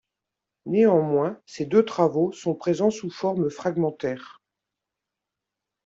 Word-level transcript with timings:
Néanmoins, 0.65 1.39
ces 1.45 1.67
deux 1.67 1.85
travaux 1.85 2.31
sont 2.31 2.55
présents 2.55 2.89
sous 2.89 3.11
forme 3.11 3.51
fragmentaires. 3.51 4.41